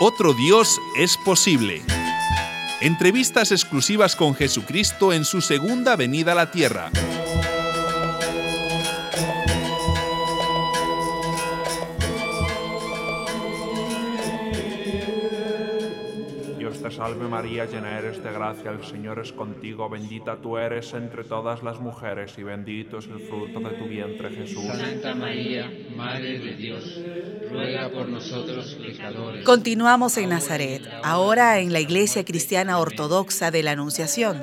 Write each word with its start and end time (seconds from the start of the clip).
Otro 0.00 0.32
Dios 0.32 0.80
es 0.96 1.16
posible. 1.16 1.82
Entrevistas 2.80 3.50
exclusivas 3.50 4.14
con 4.14 4.36
Jesucristo 4.36 5.12
en 5.12 5.24
su 5.24 5.40
segunda 5.40 5.96
venida 5.96 6.32
a 6.32 6.34
la 6.36 6.52
tierra. 6.52 6.92
Salve 16.98 17.28
María, 17.28 17.64
llena 17.64 17.96
eres 17.96 18.22
de 18.24 18.32
gracia, 18.32 18.72
el 18.72 18.84
Señor 18.84 19.20
es 19.20 19.32
contigo, 19.32 19.88
bendita 19.88 20.36
tú 20.42 20.58
eres 20.58 20.92
entre 20.94 21.22
todas 21.22 21.62
las 21.62 21.78
mujeres 21.78 22.34
y 22.38 22.42
bendito 22.42 22.98
es 22.98 23.06
el 23.06 23.20
fruto 23.20 23.60
de 23.60 23.70
tu 23.76 23.84
vientre 23.84 24.30
Jesús. 24.30 24.64
Santa 24.66 25.14
María, 25.14 25.70
Madre 25.96 26.40
de 26.40 26.56
Dios, 26.56 27.00
ruega 27.52 27.88
por 27.90 28.08
nosotros 28.08 28.76
pecadores. 28.84 29.44
Continuamos 29.44 30.16
en 30.18 30.30
Nazaret, 30.30 30.82
ahora 31.04 31.60
en 31.60 31.72
la 31.72 31.78
Iglesia 31.78 32.24
Cristiana 32.24 32.80
Ortodoxa 32.80 33.52
de 33.52 33.62
la 33.62 33.70
Anunciación. 33.70 34.42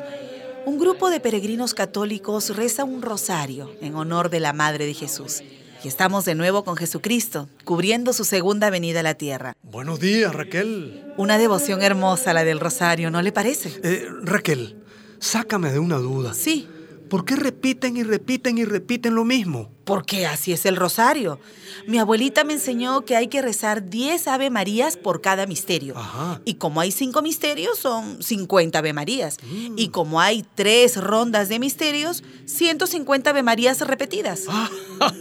Un 0.65 0.79
grupo 0.79 1.09
de 1.09 1.19
peregrinos 1.19 1.73
católicos 1.73 2.55
reza 2.55 2.85
un 2.85 3.01
rosario 3.01 3.69
en 3.81 3.95
honor 3.95 4.29
de 4.29 4.39
la 4.39 4.53
Madre 4.53 4.85
de 4.85 4.93
Jesús. 4.93 5.43
Y 5.85 5.87
estamos 5.87 6.25
de 6.25 6.33
nuevo 6.33 6.63
con 6.63 6.75
Jesucristo, 6.77 7.47
cubriendo 7.63 8.11
su 8.11 8.23
segunda 8.25 8.71
venida 8.71 9.01
a 9.01 9.03
la 9.03 9.13
tierra. 9.13 9.55
Buenos 9.61 9.99
días, 9.99 10.33
Raquel. 10.33 11.13
Una 11.15 11.37
devoción 11.37 11.83
hermosa 11.83 12.33
la 12.33 12.43
del 12.43 12.59
rosario, 12.59 13.11
¿no 13.11 13.21
le 13.21 13.31
parece? 13.31 13.71
Eh, 13.83 14.07
Raquel, 14.23 14.77
sácame 15.19 15.71
de 15.71 15.77
una 15.77 15.97
duda. 15.97 16.33
Sí, 16.33 16.67
¿Por 17.09 17.25
qué 17.25 17.35
repiten 17.35 17.97
y 17.97 18.03
repiten 18.03 18.57
y 18.57 18.65
repiten 18.65 19.15
lo 19.15 19.25
mismo? 19.25 19.75
porque 19.85 20.25
así 20.25 20.51
es 20.51 20.65
el 20.65 20.75
rosario. 20.75 21.39
Mi 21.87 21.99
abuelita 21.99 22.43
me 22.43 22.53
enseñó 22.53 23.05
que 23.05 23.15
hay 23.15 23.27
que 23.27 23.41
rezar 23.41 23.87
10 23.87 24.27
Ave 24.27 24.49
Marías 24.49 24.97
por 24.97 25.21
cada 25.21 25.45
misterio. 25.45 25.95
Ajá. 25.95 26.41
Y 26.43 26.55
como 26.55 26.81
hay 26.81 26.91
5 26.91 27.21
misterios, 27.21 27.77
son 27.77 28.21
50 28.21 28.79
Ave 28.79 28.93
Marías. 28.93 29.37
Y 29.77 29.89
como 29.89 30.19
hay 30.19 30.43
3 30.55 30.97
rondas 30.97 31.49
de 31.49 31.59
misterios, 31.59 32.23
150 32.45 33.29
Ave 33.29 33.43
Marías 33.43 33.79
repetidas. 33.81 34.45
Ah, 34.49 34.69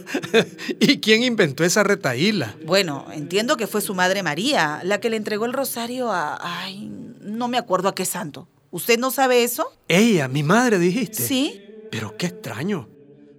¿Y 0.80 0.98
quién 1.00 1.22
inventó 1.22 1.64
esa 1.64 1.82
retaíla? 1.82 2.56
Bueno, 2.64 3.06
entiendo 3.12 3.56
que 3.56 3.66
fue 3.66 3.82
su 3.82 3.94
madre 3.94 4.22
María 4.22 4.80
la 4.82 4.98
que 4.98 5.10
le 5.10 5.16
entregó 5.16 5.44
el 5.44 5.52
rosario 5.52 6.10
a... 6.10 6.38
Ay, 6.40 6.90
no 7.20 7.48
me 7.48 7.58
acuerdo 7.58 7.88
a 7.90 7.94
qué 7.94 8.06
santo. 8.06 8.48
¿Usted 8.70 8.98
no 8.98 9.10
sabe 9.10 9.44
eso? 9.44 9.70
Ella, 9.88 10.26
mi 10.26 10.42
madre, 10.42 10.78
dijiste. 10.78 11.22
Sí. 11.22 11.63
Pero 11.94 12.16
qué 12.16 12.26
extraño. 12.26 12.88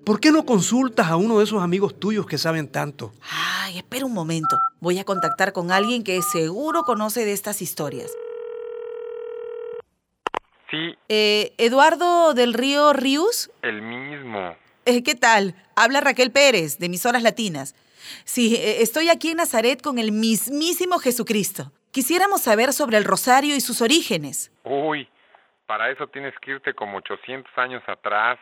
¿Por 0.05 0.21
qué 0.21 0.31
no 0.31 0.45
consultas 0.45 1.07
a 1.07 1.17
uno 1.17 1.39
de 1.39 1.43
esos 1.43 1.61
amigos 1.61 1.99
tuyos 1.99 2.25
que 2.25 2.37
saben 2.37 2.69
tanto? 2.69 3.11
Ay, 3.29 3.79
espera 3.79 4.05
un 4.05 4.13
momento. 4.13 4.57
Voy 4.79 4.97
a 4.97 5.03
contactar 5.03 5.51
con 5.51 5.71
alguien 5.73 6.05
que 6.05 6.21
seguro 6.21 6.83
conoce 6.83 7.25
de 7.25 7.33
estas 7.33 7.61
historias. 7.61 8.09
Sí, 10.71 10.95
Eh, 11.09 11.53
Eduardo 11.57 12.33
del 12.33 12.53
Río 12.53 12.93
Rius, 12.93 13.51
el 13.61 13.81
mismo. 13.81 14.55
Eh, 14.85 15.03
¿qué 15.03 15.15
tal? 15.15 15.55
Habla 15.75 15.99
Raquel 15.99 16.31
Pérez, 16.31 16.77
de 16.77 16.85
Emisoras 16.85 17.23
Latinas. 17.23 17.75
Sí, 18.23 18.55
eh, 18.55 18.81
estoy 18.83 19.09
aquí 19.09 19.31
en 19.31 19.37
Nazaret 19.37 19.81
con 19.81 19.99
el 19.99 20.13
mismísimo 20.13 20.99
Jesucristo. 20.99 21.73
Quisiéramos 21.91 22.43
saber 22.43 22.71
sobre 22.71 22.95
el 22.95 23.03
rosario 23.03 23.53
y 23.53 23.59
sus 23.59 23.81
orígenes. 23.81 24.49
Uy, 24.63 25.09
para 25.65 25.89
eso 25.89 26.07
tienes 26.07 26.33
que 26.39 26.51
irte 26.51 26.73
como 26.73 26.97
800 26.97 27.57
años 27.57 27.83
atrás, 27.87 28.39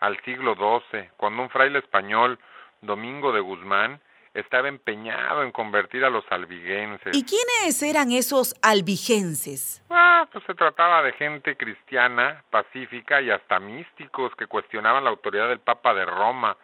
al 0.00 0.18
siglo 0.24 0.54
XII, 0.54 1.10
cuando 1.16 1.42
un 1.42 1.50
fraile 1.50 1.78
español, 1.78 2.38
Domingo 2.80 3.32
de 3.32 3.40
Guzmán, 3.40 4.00
estaba 4.32 4.68
empeñado 4.68 5.42
en 5.42 5.52
convertir 5.52 6.04
a 6.04 6.10
los 6.10 6.24
albigenses. 6.30 7.16
¿Y 7.16 7.24
quiénes 7.24 7.82
eran 7.82 8.12
esos 8.12 8.54
albigenses? 8.62 9.82
Ah, 9.90 10.26
pues 10.32 10.44
se 10.46 10.54
trataba 10.54 11.02
de 11.02 11.12
gente 11.14 11.56
cristiana, 11.56 12.44
pacífica 12.50 13.20
y 13.20 13.30
hasta 13.30 13.58
místicos 13.58 14.34
que 14.36 14.46
cuestionaban 14.46 15.04
la 15.04 15.10
autoridad 15.10 15.48
del 15.48 15.60
Papa 15.60 15.92
de 15.94 16.04
Roma. 16.04 16.56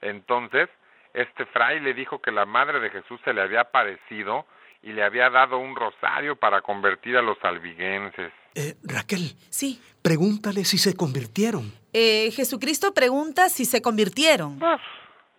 Entonces, 0.00 0.68
este 1.14 1.46
fraile 1.46 1.94
dijo 1.94 2.20
que 2.20 2.30
la 2.30 2.44
madre 2.46 2.80
de 2.80 2.90
Jesús 2.90 3.20
se 3.24 3.32
le 3.32 3.42
había 3.42 3.62
aparecido 3.62 4.46
y 4.82 4.92
le 4.92 5.02
había 5.04 5.28
dado 5.30 5.58
un 5.58 5.76
rosario 5.76 6.36
para 6.36 6.62
convertir 6.62 7.16
a 7.16 7.22
los 7.22 7.36
albigenses. 7.42 8.32
Eh, 8.54 8.74
Raquel, 8.82 9.34
Sí. 9.50 9.80
pregúntale 10.02 10.64
si 10.64 10.78
se 10.78 10.96
convirtieron. 10.96 11.72
Eh, 11.92 12.30
Jesucristo 12.32 12.92
pregunta 12.94 13.48
si 13.48 13.64
se 13.64 13.82
convirtieron. 13.82 14.58
Pues, 14.58 14.80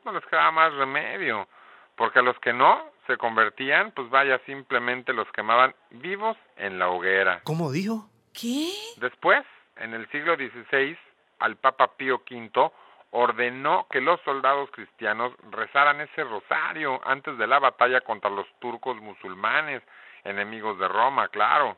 no 0.05 0.13
les 0.13 0.23
quedaba 0.25 0.51
más 0.51 0.73
remedio, 0.73 1.47
porque 1.95 2.19
a 2.19 2.21
los 2.21 2.37
que 2.39 2.53
no 2.53 2.91
se 3.07 3.17
convertían, 3.17 3.91
pues 3.91 4.09
vaya, 4.09 4.39
simplemente 4.45 5.11
los 5.13 5.27
quemaban 5.31 5.73
vivos 5.89 6.37
en 6.57 6.77
la 6.79 6.89
hoguera. 6.89 7.41
¿Cómo 7.43 7.71
dijo? 7.71 8.09
¿Qué? 8.33 8.69
Después, 8.97 9.43
en 9.77 9.93
el 9.93 10.09
siglo 10.11 10.35
XVI, 10.35 10.97
al 11.39 11.57
Papa 11.57 11.97
Pío 11.97 12.21
V 12.29 12.71
ordenó 13.11 13.87
que 13.89 14.01
los 14.01 14.19
soldados 14.21 14.69
cristianos 14.71 15.33
rezaran 15.51 16.01
ese 16.01 16.23
rosario 16.23 16.99
antes 17.05 17.37
de 17.37 17.47
la 17.47 17.59
batalla 17.59 18.01
contra 18.01 18.29
los 18.29 18.47
turcos 18.59 18.97
musulmanes, 18.97 19.83
enemigos 20.23 20.79
de 20.79 20.87
Roma, 20.87 21.27
claro. 21.27 21.77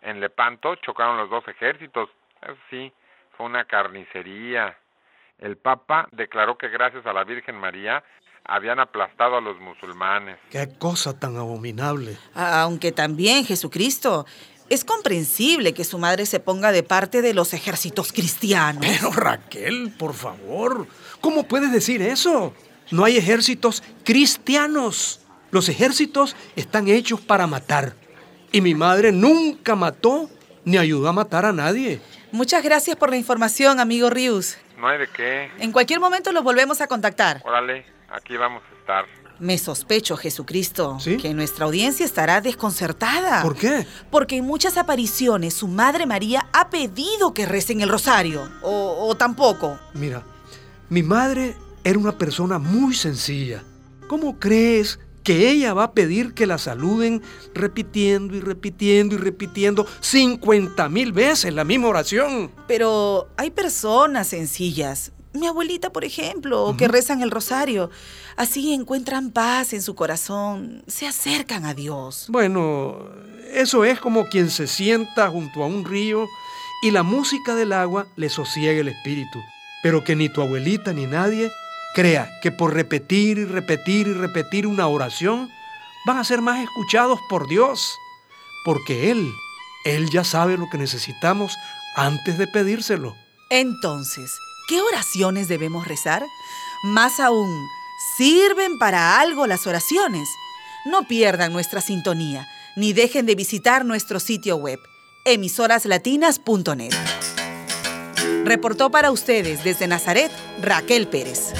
En 0.00 0.20
Lepanto 0.20 0.74
chocaron 0.76 1.18
los 1.18 1.30
dos 1.30 1.46
ejércitos, 1.46 2.08
eso 2.42 2.56
sí, 2.70 2.92
fue 3.36 3.46
una 3.46 3.64
carnicería. 3.64 4.76
El 5.38 5.56
Papa 5.56 6.08
declaró 6.12 6.56
que 6.56 6.68
gracias 6.68 7.04
a 7.06 7.12
la 7.12 7.24
Virgen 7.24 7.56
María 7.56 8.02
habían 8.44 8.80
aplastado 8.80 9.36
a 9.36 9.40
los 9.40 9.58
musulmanes. 9.60 10.38
Qué 10.50 10.68
cosa 10.78 11.18
tan 11.18 11.36
abominable. 11.36 12.16
Aunque 12.34 12.92
también 12.92 13.44
Jesucristo. 13.44 14.26
Es 14.72 14.86
comprensible 14.86 15.74
que 15.74 15.84
su 15.84 15.98
madre 15.98 16.24
se 16.24 16.40
ponga 16.40 16.72
de 16.72 16.82
parte 16.82 17.20
de 17.20 17.34
los 17.34 17.52
ejércitos 17.52 18.10
cristianos. 18.10 18.82
Pero 18.88 19.12
Raquel, 19.12 19.92
por 19.98 20.14
favor, 20.14 20.86
¿cómo 21.20 21.42
puedes 21.42 21.70
decir 21.70 22.00
eso? 22.00 22.54
No 22.90 23.04
hay 23.04 23.18
ejércitos 23.18 23.82
cristianos. 24.02 25.20
Los 25.50 25.68
ejércitos 25.68 26.34
están 26.56 26.88
hechos 26.88 27.20
para 27.20 27.46
matar. 27.46 27.96
Y 28.50 28.62
mi 28.62 28.74
madre 28.74 29.12
nunca 29.12 29.76
mató 29.76 30.30
ni 30.64 30.78
ayudó 30.78 31.06
a 31.06 31.12
matar 31.12 31.44
a 31.44 31.52
nadie. 31.52 32.00
Muchas 32.30 32.64
gracias 32.64 32.96
por 32.96 33.10
la 33.10 33.18
información, 33.18 33.78
amigo 33.78 34.08
Rius. 34.08 34.56
No 34.78 34.88
hay 34.88 35.00
de 35.00 35.08
qué. 35.08 35.50
En 35.58 35.70
cualquier 35.70 36.00
momento 36.00 36.32
los 36.32 36.42
volvemos 36.42 36.80
a 36.80 36.86
contactar. 36.86 37.42
Órale, 37.44 37.84
aquí 38.10 38.38
vamos 38.38 38.62
a 38.72 38.80
estar. 38.80 39.21
Me 39.42 39.58
sospecho, 39.58 40.16
Jesucristo, 40.16 40.98
¿Sí? 41.00 41.16
que 41.16 41.34
nuestra 41.34 41.64
audiencia 41.64 42.06
estará 42.06 42.40
desconcertada. 42.40 43.42
¿Por 43.42 43.56
qué? 43.56 43.84
Porque 44.08 44.36
en 44.36 44.44
muchas 44.44 44.76
apariciones 44.76 45.52
su 45.52 45.66
madre 45.66 46.06
María 46.06 46.46
ha 46.52 46.70
pedido 46.70 47.34
que 47.34 47.44
recen 47.44 47.80
el 47.80 47.88
rosario. 47.88 48.48
O, 48.62 49.08
o 49.08 49.16
tampoco. 49.16 49.80
Mira, 49.94 50.22
mi 50.90 51.02
madre 51.02 51.56
era 51.82 51.98
una 51.98 52.16
persona 52.16 52.60
muy 52.60 52.94
sencilla. 52.94 53.64
¿Cómo 54.06 54.38
crees 54.38 55.00
que 55.24 55.50
ella 55.50 55.74
va 55.74 55.84
a 55.84 55.92
pedir 55.92 56.34
que 56.34 56.46
la 56.46 56.58
saluden 56.58 57.20
repitiendo 57.52 58.36
y 58.36 58.40
repitiendo 58.40 59.16
y 59.16 59.18
repitiendo 59.18 59.88
50 60.02 60.88
mil 60.88 61.12
veces 61.12 61.52
la 61.52 61.64
misma 61.64 61.88
oración? 61.88 62.52
Pero 62.68 63.26
hay 63.36 63.50
personas 63.50 64.28
sencillas. 64.28 65.10
Mi 65.34 65.46
abuelita, 65.46 65.90
por 65.90 66.04
ejemplo, 66.04 66.74
que 66.76 66.88
rezan 66.88 67.22
el 67.22 67.30
rosario. 67.30 67.90
Así 68.36 68.74
encuentran 68.74 69.30
paz 69.30 69.72
en 69.72 69.82
su 69.82 69.94
corazón, 69.94 70.82
se 70.86 71.06
acercan 71.06 71.64
a 71.64 71.74
Dios. 71.74 72.26
Bueno, 72.28 72.98
eso 73.52 73.84
es 73.84 73.98
como 73.98 74.26
quien 74.26 74.50
se 74.50 74.66
sienta 74.66 75.28
junto 75.30 75.62
a 75.62 75.66
un 75.66 75.84
río 75.84 76.26
y 76.82 76.90
la 76.90 77.02
música 77.02 77.54
del 77.54 77.72
agua 77.72 78.06
le 78.16 78.28
sosiega 78.28 78.80
el 78.80 78.88
espíritu. 78.88 79.38
Pero 79.82 80.04
que 80.04 80.16
ni 80.16 80.28
tu 80.28 80.42
abuelita 80.42 80.92
ni 80.92 81.06
nadie 81.06 81.50
crea 81.94 82.28
que 82.42 82.52
por 82.52 82.74
repetir 82.74 83.38
y 83.38 83.44
repetir 83.44 84.08
y 84.08 84.12
repetir 84.12 84.66
una 84.66 84.86
oración 84.86 85.50
van 86.06 86.18
a 86.18 86.24
ser 86.24 86.40
más 86.40 86.62
escuchados 86.62 87.20
por 87.28 87.48
Dios. 87.48 87.96
Porque 88.64 89.10
Él, 89.10 89.32
Él 89.84 90.10
ya 90.10 90.24
sabe 90.24 90.56
lo 90.56 90.68
que 90.70 90.78
necesitamos 90.78 91.56
antes 91.96 92.38
de 92.38 92.46
pedírselo. 92.46 93.14
Entonces, 93.50 94.32
¿qué 94.72 94.80
oraciones 94.80 95.48
debemos 95.48 95.86
rezar? 95.86 96.22
Más 96.82 97.20
aún, 97.20 97.68
¿sirven 98.16 98.78
para 98.78 99.20
algo 99.20 99.46
las 99.46 99.66
oraciones? 99.66 100.26
No 100.86 101.02
pierdan 101.06 101.52
nuestra 101.52 101.82
sintonía, 101.82 102.48
ni 102.74 102.94
dejen 102.94 103.26
de 103.26 103.34
visitar 103.34 103.84
nuestro 103.84 104.18
sitio 104.18 104.56
web, 104.56 104.80
emisoraslatinas.net. 105.26 106.94
Reportó 108.46 108.90
para 108.90 109.10
ustedes 109.10 109.62
desde 109.62 109.86
Nazaret, 109.88 110.32
Raquel 110.62 111.06
Pérez. 111.06 111.52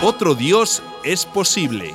Otro 0.00 0.34
Dios 0.34 0.82
es 1.02 1.26
posible. 1.26 1.94